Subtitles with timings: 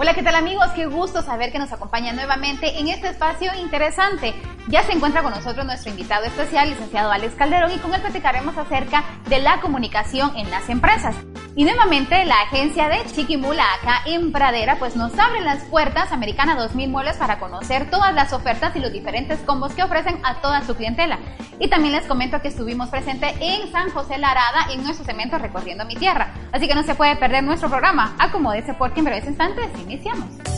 [0.00, 0.68] Hola, ¿qué tal amigos?
[0.76, 4.32] Qué gusto saber que nos acompañan nuevamente en este espacio interesante.
[4.68, 8.56] Ya se encuentra con nosotros nuestro invitado especial, licenciado Alex Calderón, y con él platicaremos
[8.58, 11.16] acerca de la comunicación en las empresas.
[11.56, 16.54] Y nuevamente la agencia de Chiquimula acá en Pradera pues nos abre las puertas Americana
[16.54, 20.60] 2000 Muebles para conocer todas las ofertas y los diferentes combos que ofrecen a toda
[20.62, 21.18] su clientela.
[21.58, 25.86] Y también les comento que estuvimos presentes en San José Larada en nuestro cemento Recorriendo
[25.86, 26.34] mi Tierra.
[26.52, 28.14] Así que no se puede perder nuestro programa.
[28.18, 30.57] Acomódese porque en breves instantes iniciamos.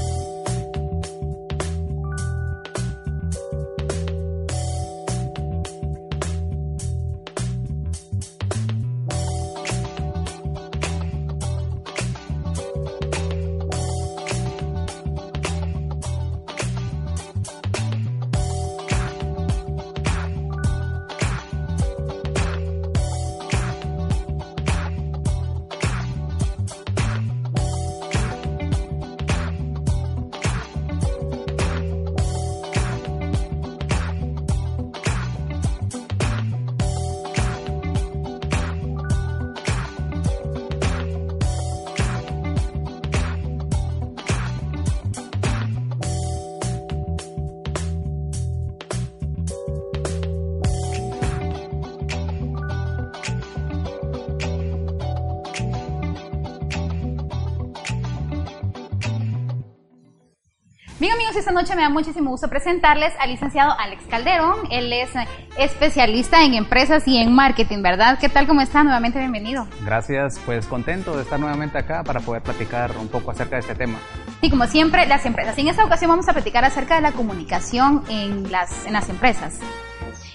[61.00, 64.58] Bien amigos, esta noche me da muchísimo gusto presentarles al licenciado Alex Calderón.
[64.70, 68.18] Él es eh, especialista en empresas y en marketing, ¿verdad?
[68.18, 68.46] ¿Qué tal?
[68.46, 68.84] ¿Cómo está?
[68.84, 69.66] Nuevamente bienvenido.
[69.82, 73.74] Gracias, pues contento de estar nuevamente acá para poder platicar un poco acerca de este
[73.74, 73.98] tema.
[74.42, 75.56] Y como siempre, las empresas.
[75.56, 79.58] En esta ocasión vamos a platicar acerca de la comunicación en las, en las empresas.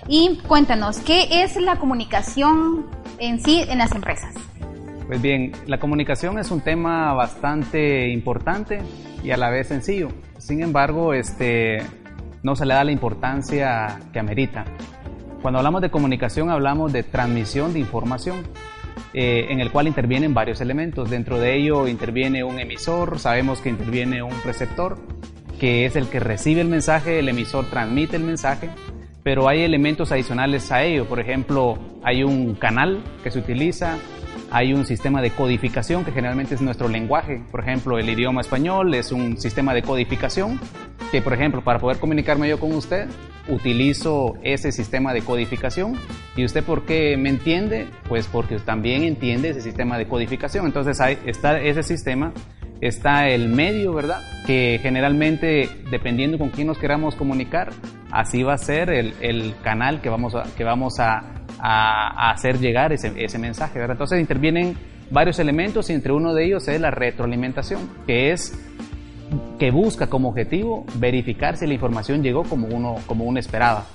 [0.07, 2.87] Y cuéntanos, ¿qué es la comunicación
[3.19, 4.33] en sí en las empresas?
[5.07, 8.79] Pues bien, la comunicación es un tema bastante importante
[9.23, 10.09] y a la vez sencillo.
[10.39, 11.83] Sin embargo, este,
[12.41, 14.65] no se le da la importancia que amerita.
[15.43, 18.37] Cuando hablamos de comunicación hablamos de transmisión de información,
[19.13, 21.09] eh, en el cual intervienen varios elementos.
[21.09, 24.97] Dentro de ello interviene un emisor, sabemos que interviene un receptor,
[25.59, 28.69] que es el que recibe el mensaje, el emisor transmite el mensaje,
[29.23, 31.05] pero hay elementos adicionales a ello.
[31.05, 33.97] Por ejemplo, hay un canal que se utiliza,
[34.51, 37.41] hay un sistema de codificación que generalmente es nuestro lenguaje.
[37.51, 40.59] Por ejemplo, el idioma español es un sistema de codificación
[41.11, 43.07] que, por ejemplo, para poder comunicarme yo con usted,
[43.47, 45.95] utilizo ese sistema de codificación.
[46.35, 47.87] ¿Y usted por qué me entiende?
[48.07, 50.65] Pues porque también entiende ese sistema de codificación.
[50.65, 52.33] Entonces ahí está ese sistema,
[52.81, 54.21] está el medio, ¿verdad?
[54.45, 57.71] Que generalmente, dependiendo con quién nos queramos comunicar,
[58.11, 62.59] así va a ser el, el canal que vamos a, que vamos a a, hacer
[62.59, 63.79] llegar ese, mensaje.
[63.79, 63.95] ¿verdad?
[63.95, 64.77] Entonces intervienen
[65.11, 68.57] varios elementos y entre uno de ellos es la retroalimentación, que es
[69.59, 73.85] que busca como objetivo verificar si la información llegó como uno, como uno esperaba.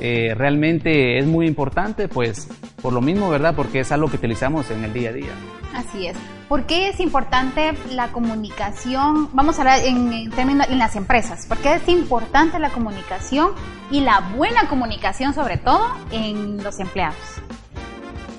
[0.00, 2.48] Eh, realmente es muy importante, pues
[2.80, 3.54] por lo mismo, ¿verdad?
[3.54, 5.32] Porque es algo que utilizamos en el día a día.
[5.74, 6.16] Así es.
[6.48, 9.28] ¿Por qué es importante la comunicación?
[9.32, 11.46] Vamos a hablar en, términos en las empresas.
[11.46, 13.50] ¿Por qué es importante la comunicación
[13.90, 17.16] y la buena comunicación, sobre todo en los empleados?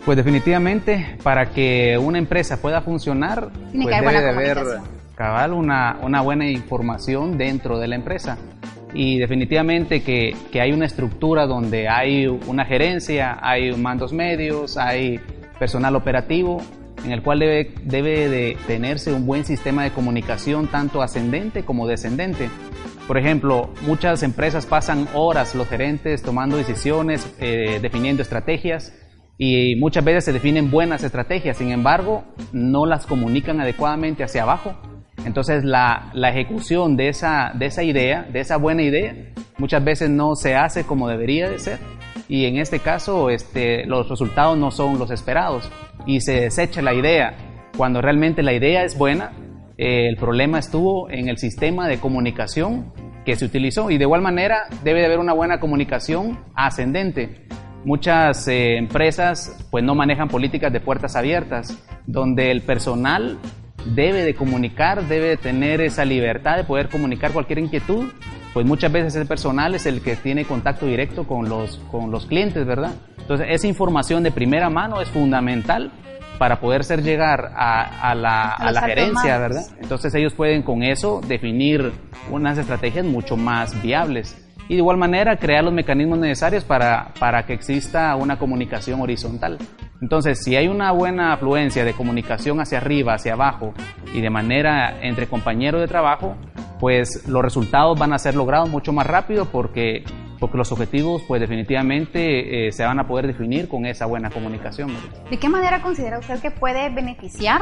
[0.05, 4.57] Pues definitivamente, para que una empresa pueda funcionar, Tiene pues que debe de haber
[5.15, 8.37] cabal una, una buena información dentro de la empresa.
[8.93, 15.19] Y definitivamente que, que hay una estructura donde hay una gerencia, hay mandos medios, hay
[15.59, 16.61] personal operativo,
[17.05, 22.49] en el cual debe, de tenerse un buen sistema de comunicación tanto ascendente como descendente.
[23.07, 28.93] Por ejemplo, muchas empresas pasan horas los gerentes tomando decisiones, eh, definiendo estrategias
[29.37, 34.75] y muchas veces se definen buenas estrategias, sin embargo, no las comunican adecuadamente hacia abajo.
[35.23, 39.15] Entonces la, la ejecución de esa, de esa idea, de esa buena idea,
[39.57, 41.79] muchas veces no se hace como debería de ser
[42.27, 45.69] y en este caso este, los resultados no son los esperados
[46.05, 47.35] y se desecha la idea
[47.77, 49.31] cuando realmente la idea es buena.
[49.77, 52.93] eh, el problema estuvo en el sistema de comunicación
[53.25, 57.47] que se utilizó y de igual manera debe de haber una buena comunicación ascendente.
[57.83, 61.77] Muchas eh, empresas pues no manejan políticas de puertas abiertas
[62.07, 63.37] donde el personal
[63.93, 68.05] debe de comunicar, debe de tener esa libertad de poder comunicar cualquier inquietud,
[68.55, 72.25] pues muchas veces el personal es el que tiene contacto directo con los, con los
[72.25, 72.93] clientes, ¿verdad?
[73.19, 75.91] Entonces esa información de primera mano es fundamental
[76.39, 79.65] para poder ser llegar a, la, a la gerencia, ¿verdad?
[79.81, 81.91] Entonces ellos pueden con eso definir
[82.31, 87.45] unas estrategias mucho más viables y de igual manera crear los mecanismos necesarios para, para
[87.45, 89.57] que exista una comunicación horizontal.
[90.01, 93.73] Entonces, si hay una buena afluencia de comunicación hacia arriba, hacia abajo
[94.13, 96.37] y de manera entre compañeros de trabajo,
[96.79, 100.03] pues los resultados van a ser logrados mucho más rápido porque,
[100.39, 104.91] porque los objetivos pues definitivamente eh, se van a poder definir con esa buena comunicación.
[105.29, 107.61] ¿De qué manera considera usted que puede beneficiar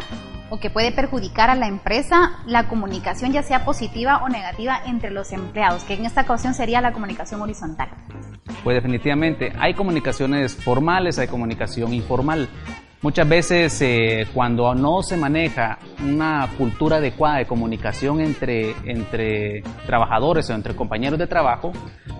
[0.50, 5.10] o que puede perjudicar a la empresa la comunicación ya sea positiva o negativa entre
[5.10, 7.90] los empleados, que en esta ocasión sería la comunicación horizontal?
[8.64, 12.50] Pues definitivamente hay comunicaciones formales, hay comunicación informal.
[13.04, 20.50] Muchas veces eh, cuando no se maneja una cultura adecuada de comunicación entre, entre trabajadores
[20.50, 21.74] o entre compañeros de trabajo,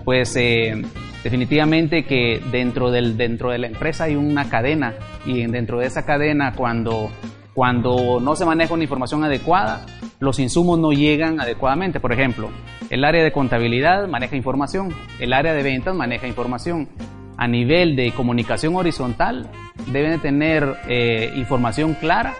[0.04, 0.82] pues eh,
[1.22, 4.92] definitivamente que dentro, del, dentro de la empresa hay una cadena
[5.24, 7.10] y dentro de esa cadena cuando,
[7.54, 9.86] cuando no se maneja una información adecuada,
[10.20, 11.98] los insumos no llegan adecuadamente.
[11.98, 12.50] Por ejemplo,
[12.90, 16.90] el área de contabilidad maneja información, el área de ventas maneja información,
[17.36, 19.50] a nivel de comunicación horizontal
[19.86, 22.34] deben tener eh, información clara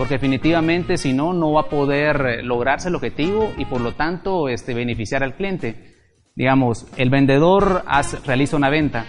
[0.00, 3.92] porque definitivamente si no no va a poder eh, lograrse el objetivo y por lo
[3.92, 5.94] tanto este, beneficiar al cliente.
[6.34, 9.04] Digamos, el vendedor hace, realiza una venta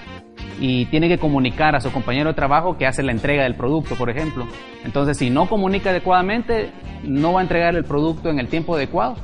[0.59, 3.95] y tiene que comunicar a su compañero de trabajo que hace la entrega del producto,
[3.95, 4.45] por ejemplo.
[4.83, 6.71] Entonces, si no comunica adecuadamente,
[7.03, 9.15] no va a entregar el producto en el tiempo adecuado.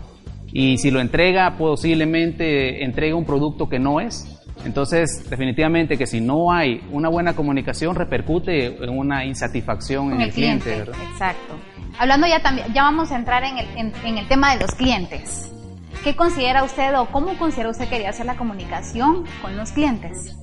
[0.48, 4.37] Y si lo entrega, posiblemente entrega un producto que no es.
[4.68, 10.34] Entonces, definitivamente que si no hay una buena comunicación, repercute en una insatisfacción en el,
[10.34, 10.80] cliente.
[10.80, 11.56] Exacto.
[11.98, 15.54] Hablando ya también, ya vamos a entrar en el, en, el tema de los clientes.
[16.04, 20.36] ¿Qué considera usted o cómo considera usted que debería ser la comunicación con los clientes?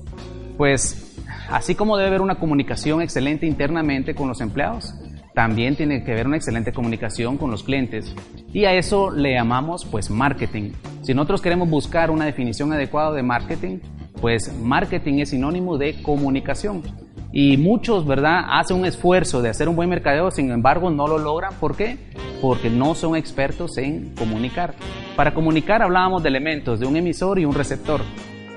[0.57, 1.15] Pues,
[1.51, 4.95] así como debe haber una comunicación excelente internamente con los empleados,
[5.35, 8.11] también tiene que haber una excelente comunicación con los clientes.
[8.51, 10.71] Y a eso le llamamos pues marketing.
[11.03, 13.77] Si nosotros queremos buscar una definición adecuada de marketing,
[14.21, 16.83] pues marketing es sinónimo de comunicación.
[17.31, 21.17] Y muchos, ¿verdad?, hacen un esfuerzo de hacer un buen mercadeo, sin embargo no lo
[21.17, 21.53] logran.
[21.59, 21.97] ¿Por qué?
[22.41, 24.73] Porque no son expertos en comunicar.
[25.15, 28.01] Para comunicar hablábamos de elementos, de un emisor y un receptor.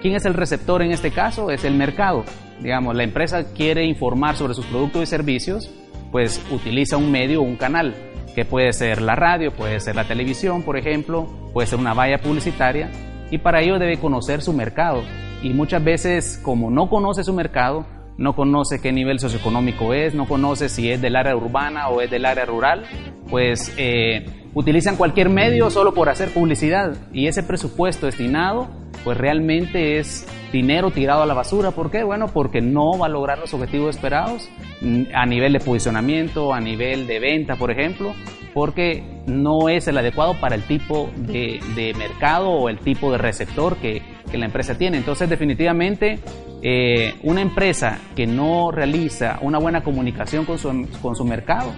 [0.01, 1.51] ¿Quién es el receptor en este caso?
[1.51, 2.25] Es el mercado.
[2.61, 5.71] Digamos, la empresa quiere informar sobre sus productos y servicios,
[6.13, 7.95] pues utiliza un medio o un canal,
[8.35, 12.19] que puede ser la radio, puede ser la televisión, por ejemplo, puede ser una valla
[12.19, 12.91] publicitaria,
[13.31, 15.03] y para ello debe conocer su mercado.
[15.43, 17.87] Y muchas veces, como no conoce su mercado,
[18.17, 22.11] no conoce qué nivel socioeconómico es, no conoce si es del área urbana o es
[22.11, 22.85] del área rural,
[23.31, 28.69] pues eh, utilizan cualquier medio solo por hacer publicidad y ese presupuesto destinado
[29.05, 31.71] pues realmente es dinero tirado a la basura.
[31.71, 32.03] ¿Por qué?
[32.03, 34.49] Bueno, porque no va a lograr los objetivos esperados
[34.81, 38.15] mm, a nivel de posicionamiento, a nivel de venta, por ejemplo,
[38.55, 41.61] porque no es el adecuado para el tipo de,
[41.97, 44.03] mercado o el tipo de receptor que,
[44.33, 44.99] la empresa tiene.
[44.99, 46.19] Entonces, definitivamente,
[46.61, 51.73] eh, una empresa que no realiza una buena comunicación con su, con su mercado,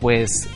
[0.00, 0.48] pues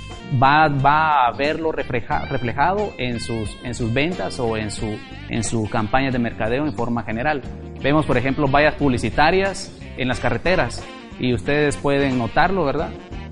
[0.42, 5.68] va, va a verlo reflejado en sus, en sus ventas o en su, en su
[5.68, 7.42] campaña de mercadeo en forma general.
[7.82, 10.84] Vemos, por ejemplo, vallas publicitarias en las carreteras
[11.18, 12.90] y ustedes pueden notarlo, ¿verdad?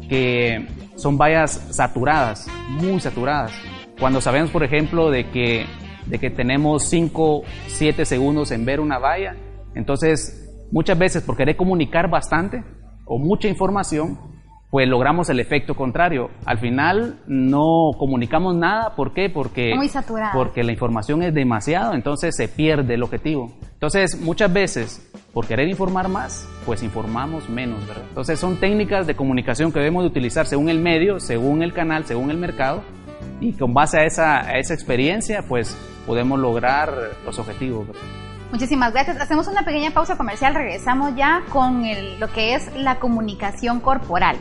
[0.08, 3.52] Que son vallas saturadas, muy saturadas.
[3.98, 5.66] Cuando sabemos, por ejemplo, de que,
[6.06, 9.36] de que tenemos 5, 7 segundos en ver una valla,
[9.74, 12.64] entonces muchas veces por querer comunicar bastante
[13.04, 14.33] o mucha información,
[14.74, 16.30] pues logramos el efecto contrario.
[16.46, 19.30] Al final no comunicamos nada, ¿por qué?
[19.30, 19.72] Porque,
[20.32, 23.52] porque la información es demasiado, entonces se pierde el objetivo.
[23.74, 28.02] Entonces, muchas veces, por querer informar más, pues informamos menos, ¿verdad?
[28.08, 32.04] Entonces, son técnicas de comunicación que debemos de utilizar según el medio, según el canal,
[32.04, 32.82] según el mercado,
[33.40, 36.92] y con base a esa, a esa experiencia, pues podemos lograr
[37.24, 37.86] los objetivos.
[38.50, 39.20] Muchísimas gracias.
[39.20, 41.84] Hacemos una pequeña pausa comercial, regresamos ya con
[42.18, 44.36] lo que es la comunicación corporal.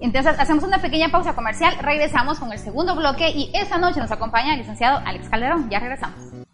[0.00, 4.10] Entonces hacemos una pequeña pausa comercial, regresamos con el segundo bloque y esta noche nos
[4.10, 5.68] acompaña el licenciado Alex Calderón.
[5.70, 6.47] Ya regresamos.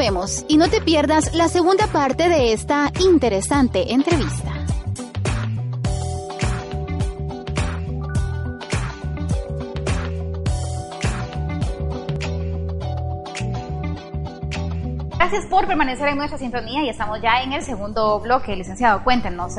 [0.00, 4.50] volvemos y no te pierdas la segunda parte de esta interesante entrevista.
[15.18, 18.56] Gracias por permanecer en nuestra sintonía y estamos ya en el segundo bloque.
[18.56, 19.56] Licenciado, cuéntenos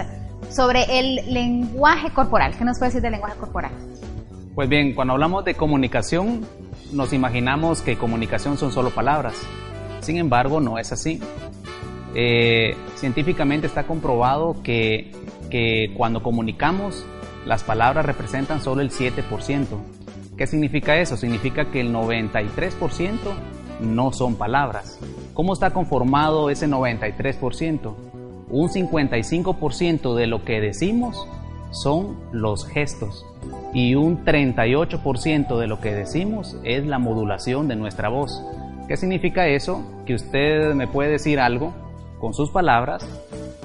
[0.49, 2.55] sobre el lenguaje corporal.
[2.57, 3.71] ¿Qué nos puede decir del lenguaje corporal?
[4.55, 6.47] Pues bien, cuando hablamos de comunicación,
[6.91, 9.35] nos imaginamos que comunicación son solo palabras,
[10.01, 11.19] sin embargo, no es así.
[12.13, 15.11] Eh, científicamente está comprobado que,
[15.49, 17.05] que cuando comunicamos,
[17.45, 19.65] las palabras representan solo el 7%.
[20.37, 21.17] ¿Qué significa eso?
[21.17, 23.17] Significa que el 93%
[23.81, 24.99] no son palabras.
[25.33, 27.93] ¿Cómo está conformado ese 93%?
[28.49, 31.27] Un 55% de lo que decimos
[31.71, 33.25] son los gestos
[33.73, 38.43] y un 38% de lo que decimos es la modulación de nuestra voz.
[38.87, 39.83] ¿Qué significa eso?
[40.05, 41.73] Que usted me puede decir algo
[42.19, 43.05] con sus palabras,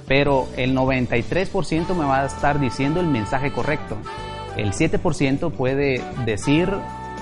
[0.07, 3.97] pero el 93% me va a estar diciendo el mensaje correcto.
[4.57, 6.73] El 7% puede decir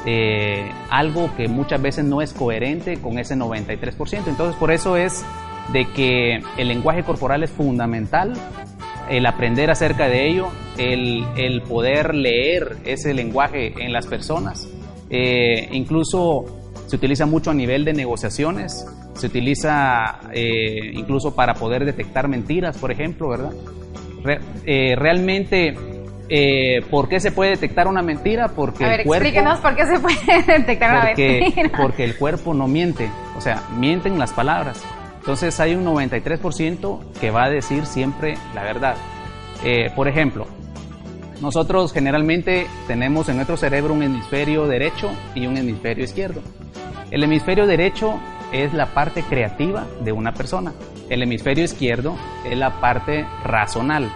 [0.06, 4.28] eh, algo que muchas veces no es coherente con ese 93%.
[4.28, 5.24] Entonces por eso es
[5.72, 8.34] de que el lenguaje corporal es fundamental,
[9.08, 10.48] el aprender acerca de ello,
[10.78, 14.68] el, poder leer ese lenguaje en las personas.
[15.10, 21.84] Eh, incluso se utiliza mucho a nivel de negociaciones, se utiliza eh, incluso para poder
[21.84, 23.52] detectar mentiras, por ejemplo, ¿verdad?
[24.96, 25.74] realmente
[26.28, 28.48] eh, ¿Por qué se puede detectar una mentira?
[28.48, 31.70] Porque el cuerpo, explíquenos por qué se puede detectar una mentira.
[31.76, 34.82] Porque el cuerpo no miente, o sea, mienten las palabras.
[35.18, 38.96] Entonces hay un 93% que va a decir siempre la verdad.
[39.64, 40.46] Eh, por ejemplo,
[41.40, 46.42] nosotros generalmente tenemos en nuestro cerebro un hemisferio derecho y un hemisferio izquierdo.
[47.10, 48.20] El hemisferio derecho
[48.52, 50.72] es la parte creativa de una persona.
[51.08, 54.10] El hemisferio izquierdo es la parte razonal.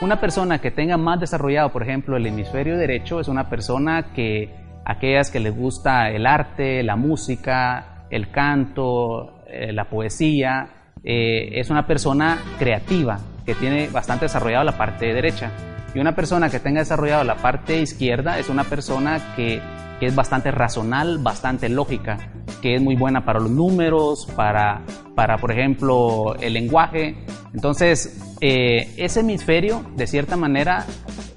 [0.00, 4.52] Una persona que tenga más desarrollado, por ejemplo, el hemisferio derecho es una persona que
[4.84, 10.68] aquellas que les gusta el arte, la música, el canto, eh, la poesía,
[11.04, 15.50] eh, es una persona creativa que tiene bastante desarrollado la parte derecha.
[15.94, 19.60] Y una persona que tenga desarrollado la parte izquierda es una persona que
[20.02, 22.18] que es bastante racional, bastante lógica,
[22.60, 24.82] que es muy buena para los números, para,
[25.14, 27.24] para por ejemplo, el lenguaje.
[27.54, 30.86] Entonces, eh, ese hemisferio, de cierta manera,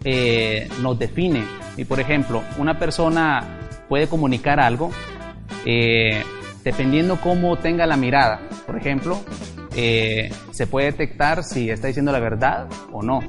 [0.03, 1.43] eh, nos define.
[1.77, 4.89] Y, por ejemplo, una persona puede comunicar algo
[5.63, 6.23] eh,
[6.63, 8.49] dependiendo cómo tenga la mirada.
[8.65, 9.19] Por ejemplo,
[9.69, 13.19] se puede detectar si está diciendo la verdad o no.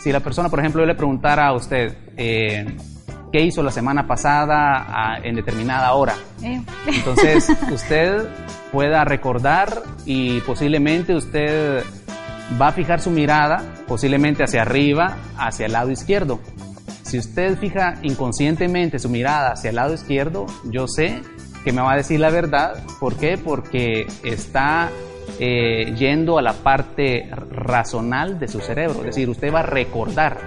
[0.00, 1.94] Si la persona, por ejemplo, yo le preguntara a usted,
[3.32, 6.14] qué hizo la semana pasada en determinada hora.
[6.42, 6.62] Eh.
[6.86, 8.28] Entonces usted
[8.70, 11.82] pueda recordar y posiblemente usted
[12.60, 16.40] va a fijar su mirada posiblemente hacia arriba, hacia el lado izquierdo.
[17.02, 21.20] Si usted fija inconscientemente su mirada hacia el lado izquierdo, yo sé
[21.64, 22.82] que me va a decir la verdad.
[23.00, 23.38] ¿Por qué?
[23.38, 24.90] Porque está
[25.38, 29.00] eh, yendo a la parte razonal de su cerebro.
[29.00, 30.38] Es decir, usted va a recordar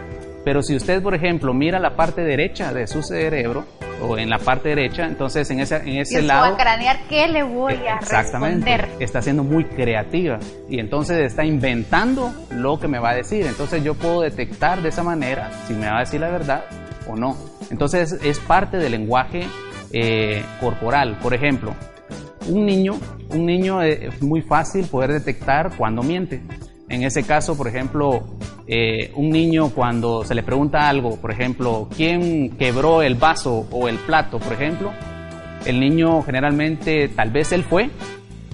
[0.46, 3.66] pero si usted, por ejemplo, mira la parte derecha de su cerebro,
[4.02, 6.52] o en la parte derecha, entonces en ese, en ese lado...
[6.52, 9.04] Va a cranear qué le voy a exactamente, responder.
[9.04, 10.38] Está siendo muy creativa
[10.70, 13.46] y entonces está inventando lo que me va a decir.
[13.46, 16.66] Entonces yo puedo detectar de esa manera si me va a decir la verdad
[17.08, 17.36] o no.
[17.72, 19.48] Entonces es parte del lenguaje
[19.92, 21.18] eh, corporal.
[21.24, 21.74] Por ejemplo,
[22.48, 23.00] un niño,
[23.30, 26.44] un niño eh, es muy fácil poder detectar cuando miente.
[26.88, 28.24] En ese caso, por ejemplo,
[28.68, 33.88] eh, un niño cuando se le pregunta algo, por ejemplo, ¿quién quebró el vaso o
[33.88, 34.92] el plato, por ejemplo?
[35.66, 37.90] El niño generalmente, tal vez él fue,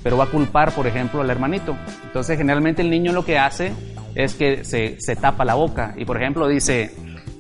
[0.04, 1.78] pero va a culpar, por ejemplo, al hermanito.
[2.04, 3.72] Entonces, generalmente el niño lo que hace
[4.16, 6.92] es que se, tapa la boca y, por ejemplo, dice,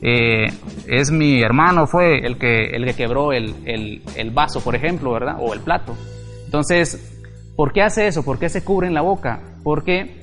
[0.01, 0.48] eh,
[0.88, 5.36] es mi hermano, fue el que, el que quebró el, el vaso, por ejemplo, ¿verdad?
[5.40, 5.96] O el plato.
[6.46, 7.18] Entonces,
[7.58, 8.24] ¿por qué hace eso?
[8.24, 9.42] ¿Por qué se cubre en la boca?
[9.63, 10.21] Porque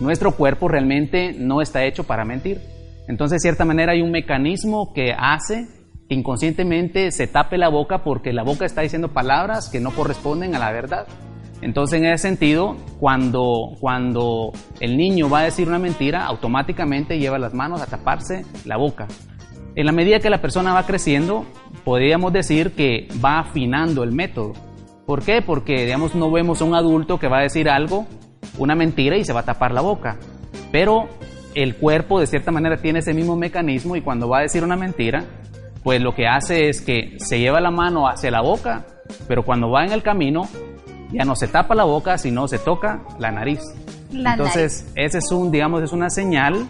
[0.00, 2.60] nuestro cuerpo realmente no está hecho para mentir.
[3.08, 5.66] Entonces, de cierta manera, hay un mecanismo que hace
[6.08, 10.58] inconscientemente se tape la boca porque la boca está diciendo palabras que no corresponden a
[10.58, 11.06] la verdad.
[11.60, 17.38] Entonces, en ese sentido, cuando, cuando el niño va a decir una mentira, automáticamente lleva
[17.38, 19.08] las manos a taparse la boca.
[19.74, 21.44] En la medida que la persona va creciendo,
[21.84, 24.52] podríamos decir que va afinando el método.
[25.06, 25.42] ¿Por qué?
[25.42, 28.06] Porque, digamos, no vemos a un adulto que va a decir algo
[28.56, 30.16] una mentira y se va a tapar la boca.
[30.72, 31.08] Pero
[31.54, 34.76] el cuerpo de cierta manera tiene ese mismo mecanismo y cuando va a decir una
[34.76, 35.24] mentira,
[35.82, 38.86] pues lo que hace es que se lleva la mano hacia la boca,
[39.26, 40.48] pero cuando va en el camino
[41.10, 43.60] ya no se tapa la boca, sino se toca la nariz.
[44.12, 46.66] Entonces, ese es un, digamos, es una señal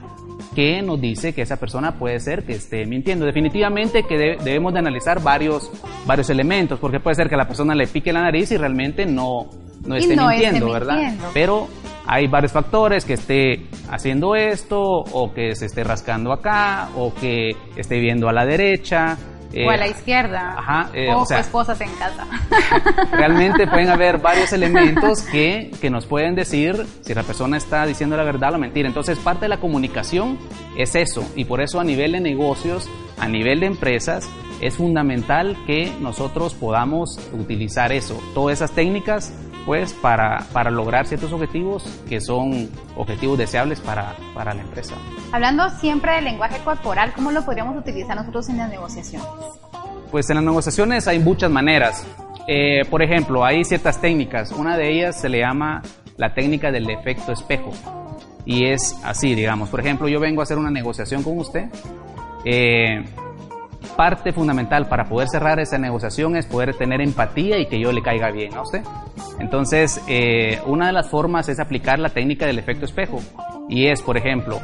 [0.54, 3.26] que nos dice que esa persona puede ser que esté mintiendo.
[3.26, 5.70] Definitivamente que debemos de analizar varios,
[6.06, 9.06] varios elementos, porque puede ser que a la persona le pique la nariz y realmente
[9.06, 9.49] no,
[9.88, 10.95] no esté no esté mintiendo, ¿verdad?
[10.97, 11.30] mintiendo.
[11.35, 11.68] Pero
[12.07, 17.57] hay varios factores que esté haciendo esto o que se esté rascando acá o que
[17.76, 19.16] esté viendo a la derecha.
[19.50, 20.54] o a eh, la izquierda.
[20.59, 22.26] ajá, eh, o o sea- esposas en casa.
[23.12, 28.16] Realmente pueden haber varios elementos que, que nos pueden decir si la persona está diciendo
[28.16, 28.88] la verdad o la mentira.
[28.88, 30.38] Entonces, parte de la comunicación
[30.76, 31.26] es eso.
[31.35, 34.28] Y por eso a nivel de negocios, a nivel de empresas,
[34.61, 38.18] es fundamental que nosotros podamos utilizar eso.
[38.35, 39.33] Todas esas técnicas,
[39.68, 44.94] pues, para, para lograr ciertos objetivos que son objetivos deseables para, para la empresa.
[45.30, 49.28] Hablando siempre del lenguaje corporal, ¿cómo lo podríamos utilizar nosotros en las negociaciones?
[50.10, 52.06] Pues en las negociaciones hay muchas maneras.
[52.46, 54.52] Eh, por ejemplo, hay ciertas técnicas.
[54.52, 55.82] Una de ellas se le llama
[56.16, 57.70] la técnica del efecto espejo.
[58.46, 59.68] Y es así, digamos.
[59.68, 61.66] Por ejemplo, yo vengo a hacer una negociación con usted.
[62.46, 63.04] Eh,
[63.97, 68.02] parte fundamental para poder cerrar esa negociación es poder tener empatía y que yo le
[68.02, 68.82] caiga bien a usted.
[69.38, 73.18] Entonces, eh, una de las formas es aplicar la técnica del efecto espejo.
[73.68, 74.61] Y es, por ejemplo,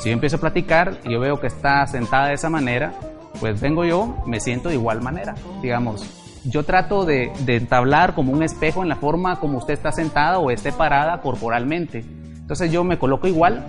[0.00, 2.92] si yo empiezo a platicar y yo veo que está sentada de esa manera,
[3.40, 5.34] pues vengo yo, me siento de igual manera.
[5.60, 6.06] Digamos,
[6.44, 10.50] yo trato de, entablar como un espejo en la forma como usted está sentada o
[10.50, 12.00] esté parada corporalmente.
[12.00, 13.64] Entonces yo me coloco igual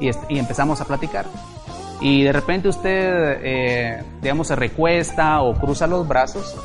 [0.00, 1.26] y, y empezamos a platicar.
[2.00, 6.56] Y de repente usted, eh, digamos, se recuesta o cruza los brazos,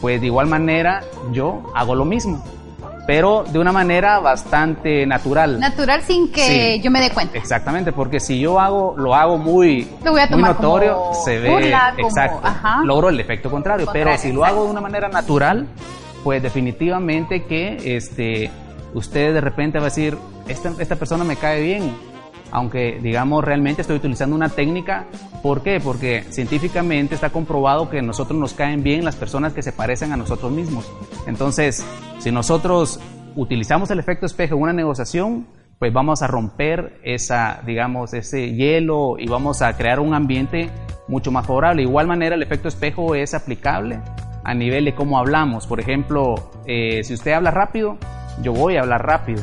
[0.00, 1.02] pues de igual manera
[1.32, 2.44] yo hago lo mismo,
[3.06, 5.58] pero de una manera bastante natural.
[5.60, 6.80] Natural sin que Sí.
[6.82, 7.38] yo me dé cuenta.
[7.38, 11.14] Exactamente, porque si yo hago, lo hago muy, Lo voy a muy tomar notorio, como
[11.24, 12.80] se ve burla, como- exacto, ajá.
[12.84, 13.86] logro el efecto contrario.
[13.86, 15.66] Contrario, pero si lo hago de una manera natural,
[16.22, 18.50] pues definitivamente que este,
[18.92, 20.18] usted de repente va a decir,
[20.48, 21.96] esta, esta persona me cae bien.
[22.50, 25.06] Aunque digamos realmente estoy utilizando una técnica,
[25.42, 25.80] ¿por qué?
[25.80, 30.16] Porque científicamente está comprobado que nosotros nos caen bien las personas que se parecen a
[30.16, 30.90] nosotros mismos.
[31.26, 31.84] Entonces,
[32.18, 33.00] si nosotros
[33.34, 35.46] utilizamos el efecto espejo en una negociación,
[35.78, 40.70] pues vamos a romper esa, digamos, ese hielo y vamos a crear un ambiente
[41.08, 41.82] mucho más favorable.
[41.82, 44.00] De igual manera, el efecto espejo es aplicable
[44.44, 45.66] a nivel de cómo hablamos.
[45.66, 47.98] Por ejemplo, eh, si usted habla rápido,
[48.42, 49.42] yo voy a hablar rápido.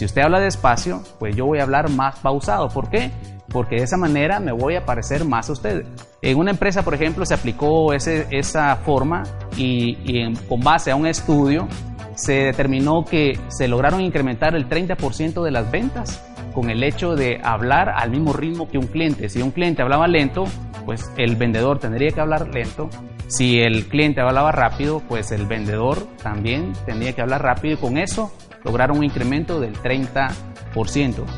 [0.00, 2.70] Si usted habla despacio, pues yo voy a hablar más pausado.
[2.70, 3.10] ¿Por qué?
[3.52, 5.84] Porque de esa manera me voy a parecer más a usted.
[6.22, 9.24] En una empresa, por ejemplo, se aplicó ese- esa forma
[9.58, 11.68] y, y en- con base a un estudio
[12.14, 17.38] se determinó que se lograron incrementar el 30% de las ventas con el hecho de
[17.44, 19.28] hablar al mismo ritmo que un cliente.
[19.28, 20.44] Si un cliente hablaba lento,
[20.86, 22.88] pues el vendedor tendría que hablar lento.
[23.26, 27.98] Si el cliente hablaba rápido, pues el vendedor también tendría que hablar rápido y con
[27.98, 28.32] eso
[28.64, 30.34] lograron un incremento del 30%.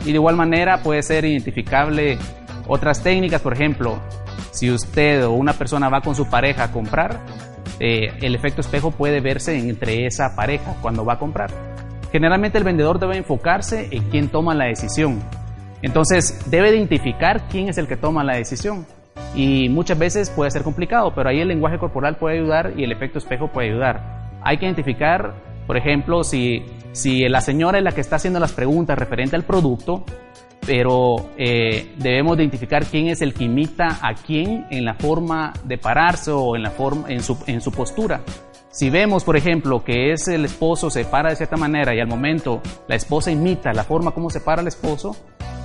[0.03, 2.19] Y de igual manera puede ser identificable
[2.67, 3.99] otras técnicas, por ejemplo,
[4.51, 7.21] si usted o una persona va con su pareja a comprar,
[7.81, 11.51] eh, el efecto espejo puede verse entre esa pareja cuando va a comprar.
[12.13, 15.21] Generalmente el vendedor debe enfocarse en quién toma la decisión.
[15.81, 18.87] Entonces debe identificar quién es el que toma la decisión.
[19.35, 22.93] Y muchas veces puede ser complicado, pero ahí el lenguaje corporal puede ayudar y el
[22.93, 24.29] efecto espejo puede ayudar.
[24.43, 25.35] Hay que identificar,
[25.67, 29.45] por ejemplo, si, si la señora es la que está haciendo las preguntas referente al
[29.45, 30.05] producto,
[30.67, 35.53] pero eh, debemos de identificar quién es el que imita a quién en la forma
[35.65, 38.21] de pararse o en, la forma, en, su, en su postura.
[38.71, 42.07] Si vemos, por ejemplo, que es el esposo se para de cierta manera y al
[42.07, 45.15] momento la esposa imita la forma como se para el esposo,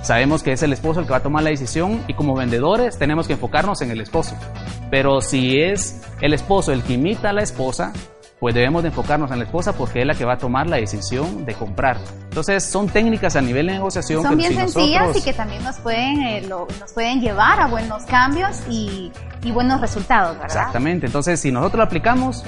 [0.02, 2.98] sabemos que es el esposo el que va a tomar la decisión y como vendedores
[2.98, 4.36] tenemos que enfocarnos en el esposo.
[4.90, 7.92] Pero si es el esposo el que imita a la esposa,
[8.40, 10.76] pues debemos de enfocarnos en la esposa porque es la que va a tomar la
[10.76, 11.96] decisión de comprar.
[12.28, 15.32] Entonces son técnicas a nivel de negociación Son que bien si sencillas nosotros- y que
[15.34, 19.10] también nos pueden, eh, lo- nos pueden llevar a buenos cambios y,
[19.42, 20.46] y buenos resultados, ¿verdad?
[20.56, 22.44] Exactamente, entonces si nosotros lo aplicamos,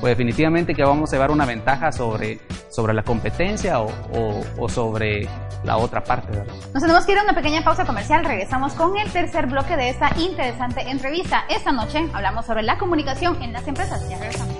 [0.00, 4.68] pues definitivamente que vamos a llevar una ventaja sobre, sobre la competencia o, o- o
[4.68, 5.28] sobre
[5.62, 6.28] la otra parte.
[6.30, 6.52] ¿verdad?
[6.74, 8.22] Nos tenemos que ir a una pequeña pausa comercial.
[8.24, 11.44] Regresamos con el tercer bloque de esta interesante entrevista.
[11.48, 14.06] Esta noche hablamos sobre la comunicación en las empresas.
[14.10, 14.54] Ya regresamos.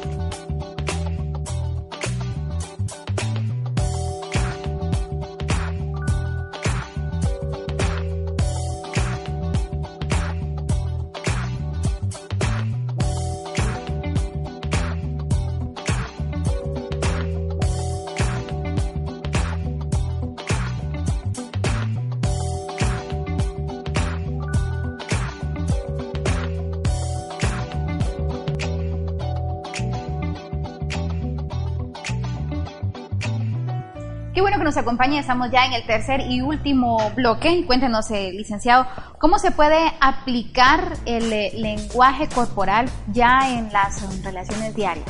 [34.74, 35.20] Nos acompañe.
[35.20, 37.64] Estamos ya en el tercer y último bloque.
[37.66, 38.87] Cuéntenos, eh, licenciado,
[39.18, 45.06] ¿cómo se puede aplicar el eh, lenguaje corporal ya en las eh, relaciones diarias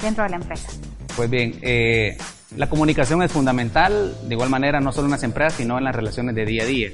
[0.00, 0.70] dentro de la empresa?
[1.14, 2.16] Pues bien, eh,
[2.56, 5.96] La comunicación es fundamental, de igual manera, no solo en las empresas, sino en las
[5.96, 6.90] relaciones de día a día.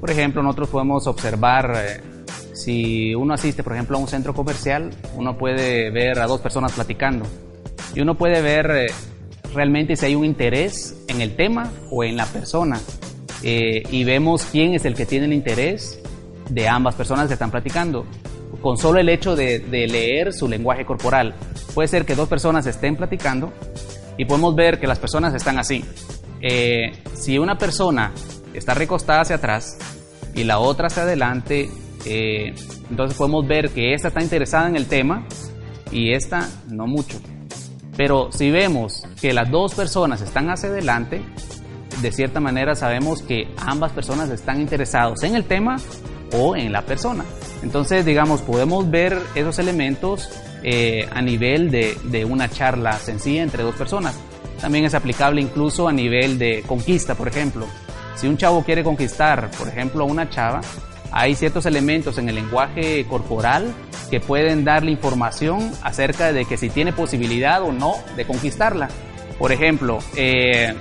[0.00, 2.00] Por ejemplo, nosotros podemos observar, eh,
[2.54, 6.72] si uno asiste, por ejemplo, a un centro comercial, uno puede ver a dos personas
[6.72, 7.24] platicando
[7.94, 8.86] y uno puede ver eh,
[9.54, 12.80] realmente si hay un interés en el tema o en la persona.
[13.42, 16.00] Eh, y vemos quién es el que tiene el interés
[16.48, 18.04] de ambas personas que están platicando,
[18.60, 21.34] con solo el hecho de, leer su lenguaje corporal.
[21.74, 23.52] Puede ser que dos personas estén platicando
[24.18, 25.84] y podemos ver que las personas están así.
[26.42, 28.12] Eh, si una persona
[28.52, 29.78] está recostada hacia atrás
[30.34, 31.70] y la otra hacia adelante,
[32.04, 32.54] eh,
[32.90, 35.26] entonces podemos ver que esta está interesada en el tema
[35.92, 37.18] y esta no mucho.
[37.96, 41.22] Pero si vemos que las dos personas están hacia adelante,
[42.00, 45.76] de cierta manera sabemos que ambas personas están interesados en el tema
[46.32, 47.24] o en la persona.
[47.62, 50.30] Entonces, digamos, podemos ver esos elementos
[50.62, 54.18] eh, a nivel de, de, una charla sencilla entre dos personas.
[54.60, 57.66] También es aplicable incluso a nivel de conquista, por ejemplo.
[58.14, 60.60] Si un chavo quiere conquistar, por ejemplo, a una chava,
[61.12, 63.72] hay ciertos elementos en el lenguaje corporal
[64.10, 68.88] que pueden darle información acerca de que si tiene posibilidad o no de conquistarla.
[69.38, 70.74] Por ejemplo, eh,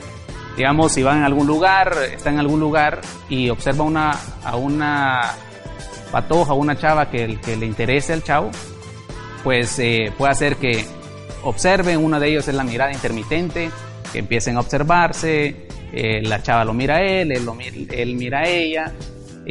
[0.58, 4.12] digamos, si va en algún lugar, está en algún lugar y observa una,
[4.44, 5.22] a una
[6.12, 8.50] patoja, una chava que, le interese al chavo,
[9.44, 10.86] pues eh, puede hacer que
[11.44, 13.70] observen, uno de ellos es la mirada intermitente,
[14.12, 17.56] que empiecen a observarse, eh, la chava lo mira a él, él, lo,
[17.92, 18.94] él mira a ella.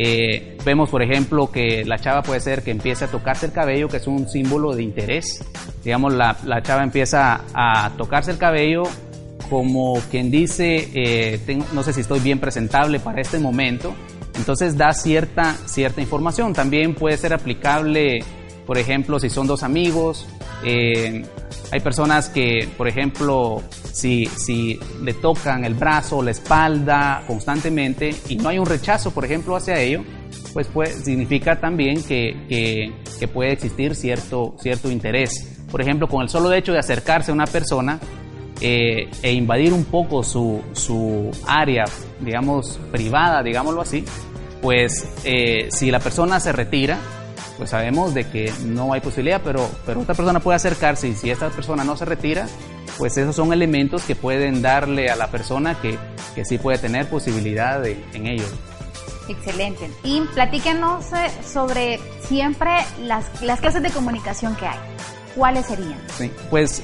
[0.00, 3.88] Eh, vemos, por ejemplo, que la chava puede ser que empiece a tocarse el cabello,
[3.88, 5.44] que es un símbolo de interés.
[5.82, 8.84] Digamos, la, la chava empieza a tocarse el cabello
[9.50, 13.92] como quien dice, eh, no sé si estoy bien presentable para este momento.
[14.37, 16.52] Entonces da cierta, cierta información.
[16.52, 18.20] También puede ser aplicable
[18.68, 20.26] por ejemplo, si son dos amigos,
[20.64, 21.25] eh,
[21.71, 28.37] hay personas que, por ejemplo, si, si le tocan el brazo la espalda constantemente y
[28.37, 30.03] no hay un rechazo, por ejemplo, hacia ello,
[30.53, 35.57] pues puede, significa también que, que, que, puede existir cierto, cierto interés.
[35.71, 38.01] Por ejemplo, con el solo hecho de acercarse a una persona
[38.61, 41.85] eh, e invadir un poco su, su área,
[42.21, 44.05] digamos, privada, digámoslo así,
[44.62, 46.99] pues eh, si la persona se retira,
[47.59, 51.31] pues sabemos de que no hay posibilidad, pero, pero otra persona puede acercarse y si
[51.31, 52.47] esta persona no se retira,
[52.97, 55.99] pues esos son elementos que pueden darle a la persona que,
[56.35, 58.47] que sí puede tener posibilidad de, en ello.
[59.29, 59.90] Excelente.
[60.05, 62.71] Y platíquenos eh, sobre siempre
[63.03, 64.79] las, las clases de comunicación que hay.
[65.35, 66.01] ¿Cuáles serían?
[66.16, 66.83] Sí, pues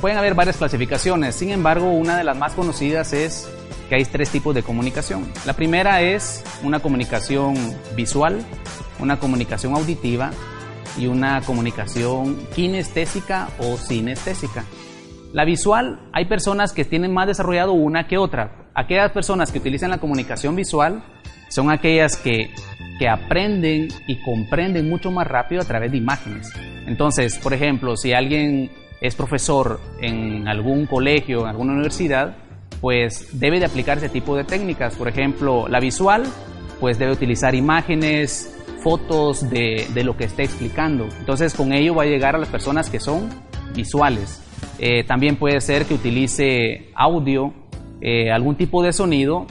[0.00, 1.34] pueden haber varias clasificaciones.
[1.34, 3.48] Sin embargo, una de las más conocidas es
[3.88, 5.30] que hay tres tipos de comunicación.
[5.44, 7.54] La primera es una comunicación
[7.94, 8.44] visual,
[9.04, 10.30] una comunicación auditiva
[10.98, 14.64] y una comunicación kinestésica o sinestésica.
[15.32, 18.68] La visual, hay personas que tienen más desarrollado una que otra.
[18.74, 21.02] Aquellas personas que utilizan la comunicación visual
[21.48, 22.50] son aquellas que,
[22.98, 26.52] que aprenden y comprenden mucho más rápido a través de imágenes.
[26.86, 32.36] Entonces, por ejemplo, si alguien es profesor en algún colegio, en alguna universidad,
[32.80, 34.94] pues debe de aplicar ese tipo de técnicas.
[34.94, 36.24] Por ejemplo, la visual,
[36.80, 38.53] pues debe utilizar imágenes,
[38.84, 41.08] fotos de, de, lo que esté explicando.
[41.18, 43.30] Entonces con ello va a llegar a las personas que son
[43.74, 44.42] visuales.
[44.78, 47.54] Eh, también puede ser que utilice audio,
[48.02, 49.46] eh, algún tipo de sonido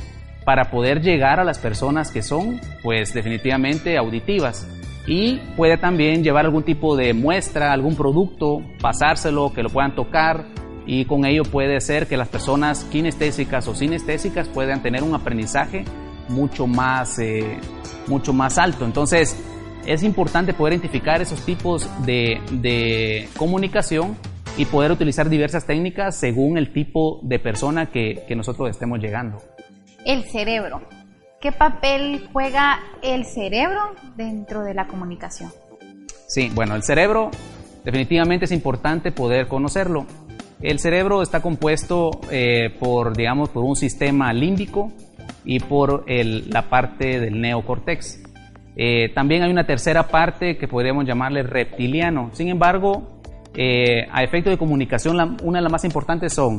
[0.46, 4.70] para poder llegar a las personas que son pues definitivamente auditivas.
[5.08, 10.46] Y puede también llevar algún tipo de muestra, algún producto, pasárselo, que lo puedan tocar,
[10.86, 15.86] y con ello puede ser que las personas kinestésicas o sinestésicas puedan tener un aprendizaje
[16.34, 17.60] mucho más, eh,
[18.08, 18.86] mucho más alto.
[18.86, 19.38] Entonces,
[19.86, 24.18] es importante poder identificar esos tipos de, de, comunicación
[24.58, 29.38] y poder utilizar diversas técnicas según el tipo de persona que, que nosotros estemos llegando.
[30.06, 30.82] El cerebro.
[31.42, 35.52] ¿Qué papel juega el cerebro dentro de la comunicación?
[36.28, 37.32] Sí, bueno, el cerebro
[37.84, 40.06] definitivamente es importante poder conocerlo.
[40.62, 44.94] El cerebro está compuesto eh, por, digamos, por un sistema límbico,
[45.46, 48.24] y por el, la parte del neocortex.
[48.76, 52.30] Eh, también hay una tercera parte que podríamos llamarle reptiliano.
[52.34, 53.20] Sin embargo,
[53.56, 56.58] eh, a efecto de comunicación, la, una de las más importantes son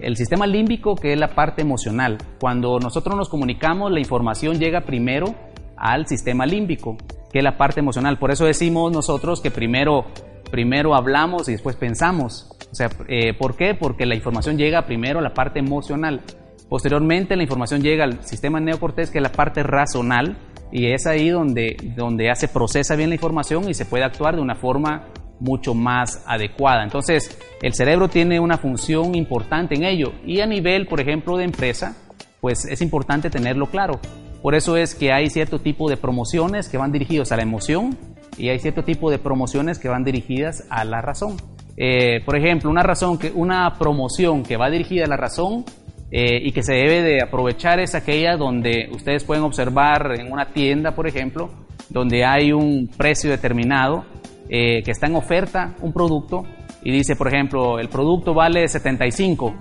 [0.00, 2.18] el sistema límbico, que es la parte emocional.
[2.38, 5.34] Cuando nosotros nos comunicamos, la información llega primero
[5.76, 6.96] al sistema límbico,
[7.32, 8.18] que es la parte emocional.
[8.18, 10.04] Por eso decimos nosotros que primero,
[10.50, 12.50] primero hablamos y después pensamos.
[12.70, 13.74] O sea, eh, ¿por qué?
[13.74, 16.20] Porque la información llega primero a la parte emocional.
[16.68, 20.36] Posteriormente la información llega al sistema neocortés, que es la parte razonal,
[20.72, 24.42] y es ahí donde, donde se procesa bien la información y se puede actuar de
[24.42, 25.04] una forma
[25.38, 26.82] mucho más adecuada.
[26.82, 31.44] Entonces, el cerebro tiene una función importante en ello y a nivel, por ejemplo, de
[31.44, 31.96] empresa,
[32.40, 34.00] pues es importante tenerlo claro.
[34.42, 37.96] Por eso es que hay cierto tipo de promociones que van dirigidos a la emoción
[38.36, 41.36] y hay cierto tipo de promociones que van dirigidas a la razón.
[41.76, 45.64] Eh, por ejemplo, una razón que una promoción que va dirigida a la razón
[46.10, 50.52] eh, y que se debe de aprovechar es aquella donde ustedes pueden observar en una
[50.52, 51.50] tienda, por ejemplo,
[51.88, 54.04] donde hay un precio determinado
[54.48, 56.44] eh, que está en oferta un producto
[56.82, 59.54] y dice, por ejemplo, el producto vale 75,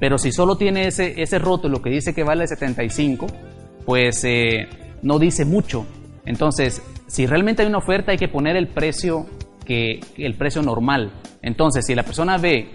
[0.00, 3.26] pero si solo tiene ese, ese rótulo que dice que vale 75,
[3.84, 4.68] pues eh,
[5.02, 5.86] no dice mucho.
[6.24, 9.26] Entonces, si realmente hay una oferta hay que poner el precio
[9.66, 11.12] que el precio normal.
[11.42, 12.70] Entonces, si la persona ve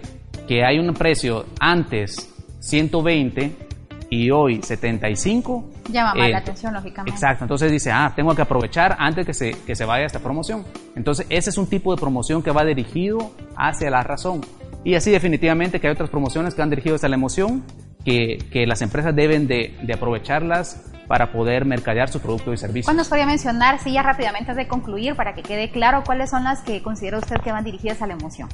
[0.46, 3.68] que hay un precio antes 120
[4.10, 7.10] y hoy 75, llama más la atención lógicamente.
[7.10, 10.64] Exacto, entonces dice, "Ah, tengo que aprovechar antes que se que se vaya esta promoción."
[10.96, 14.40] Entonces, ese es un tipo de promoción que va dirigido hacia la razón.
[14.84, 17.64] Y así definitivamente que hay otras promociones que van dirigidas a la emoción
[18.04, 22.86] que, que las empresas deben de, de aprovecharlas para poder mercadear su producto y servicio.
[22.86, 26.30] ¿Cuándo nos podría mencionar, si ya rápidamente antes de concluir, para que quede claro cuáles
[26.30, 28.48] son las que considera usted que van dirigidas a la emoción?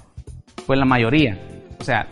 [0.67, 1.39] Pues la mayoría.
[1.81, 2.07] O sea,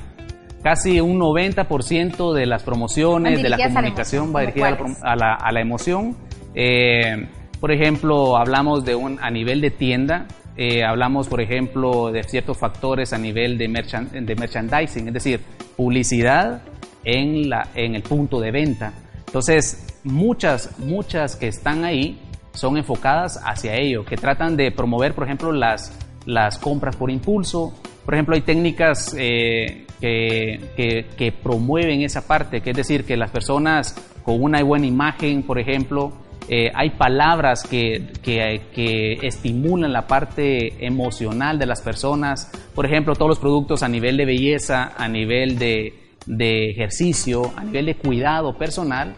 [0.63, 5.61] casi un 90% de las promociones, de la comunicación va dirigida a la, a la,
[5.61, 6.17] emoción.
[6.55, 7.29] Eh,
[7.61, 12.59] por ejemplo, hablamos de un, a nivel de tienda, eh, hablamos, por ejemplo, de ciertos
[12.59, 15.41] factores a nivel de, de merchandising, es decir,
[15.77, 16.63] publicidad
[17.05, 18.93] en, la, en el punto de venta.
[19.27, 22.21] Entonces, muchas, muchas que están ahí
[22.53, 27.73] son enfocadas hacia ello, que tratan de promover, por ejemplo, las, las compras por impulso.
[28.05, 33.31] Por ejemplo, hay técnicas eh, que, que, promueven esa parte, que es decir, que las
[33.31, 36.13] personas con una buena imagen, por ejemplo,
[36.49, 42.51] eh, hay palabras que, que, que, estimulan la parte emocional de las personas.
[42.75, 45.95] Por ejemplo, todos los productos a nivel de belleza, a nivel de,
[46.27, 49.15] de ejercicio, a nivel de cuidado personal,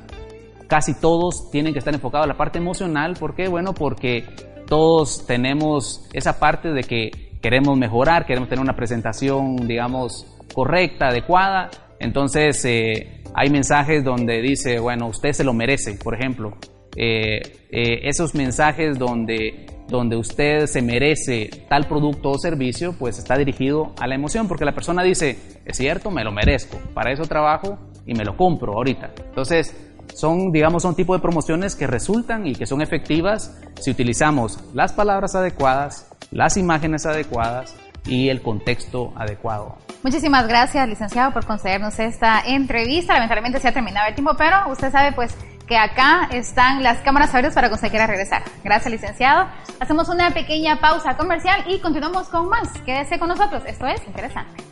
[0.68, 3.14] casi todos tienen que estar enfocados a la parte emocional.
[3.18, 3.48] ¿Por qué?
[3.48, 4.24] Bueno, porque
[4.66, 11.70] todos tenemos esa parte de que queremos mejorar, queremos tener una presentación, digamos, correcta, adecuada.
[11.98, 16.56] Entonces, eh, hay mensajes donde dice, bueno, usted se lo merece, por ejemplo.
[16.96, 23.36] Eh, eh, esos mensajes donde, donde usted se merece tal producto o servicio, pues está
[23.36, 27.24] dirigido a la emoción, porque la persona dice, es cierto, me lo merezco, para eso
[27.24, 29.12] trabajo y me lo compro ahorita.
[29.28, 29.74] Entonces,
[30.14, 34.92] son, digamos, son tipo de promociones que resultan y que son efectivas si utilizamos las
[34.92, 37.74] palabras adecuadas, las imágenes adecuadas
[38.06, 39.78] y el contexto adecuado.
[40.02, 43.14] Muchísimas gracias, licenciado, por concedernos esta entrevista.
[43.14, 45.34] Lamentablemente se ha terminado el tiempo, pero usted sabe, pues,
[45.66, 48.42] que acá están las cámaras abiertas para conseguir regresar.
[48.62, 49.48] Gracias, licenciado.
[49.80, 52.68] Hacemos una pequeña pausa comercial y continuamos con más.
[52.84, 53.62] Quédese con nosotros.
[53.66, 54.63] Esto es interesante.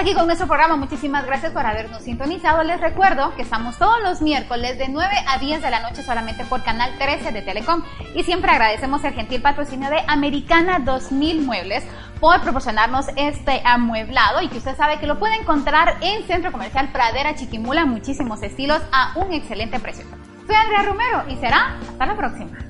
[0.00, 0.76] Aquí con nuestro programa.
[0.76, 2.62] Muchísimas gracias por habernos sintonizado.
[2.62, 6.46] Les recuerdo que estamos todos los miércoles de 9 a 10 de la noche solamente
[6.46, 7.82] por Canal 13 de Telecom.
[8.14, 11.84] Y siempre agradecemos el gentil patrocinio de Americana 2000 Muebles
[12.18, 16.90] por proporcionarnos este amueblado y que usted sabe que lo puede encontrar en Centro Comercial
[16.92, 20.06] Pradera Chiquimula, muchísimos estilos a un excelente precio.
[20.46, 22.69] Soy Andrea Romero y será hasta la próxima.